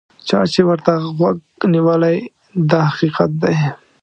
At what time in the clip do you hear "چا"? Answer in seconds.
0.27-0.39